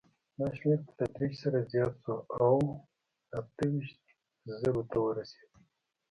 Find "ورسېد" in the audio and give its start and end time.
5.01-5.51